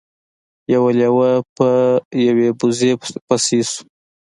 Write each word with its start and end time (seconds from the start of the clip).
یو 0.73 0.83
لیوه 0.99 1.31
په 1.55 1.67
یوې 2.27 2.47
وزې 2.59 2.91
پسې 3.27 3.59
شو. 3.69 3.81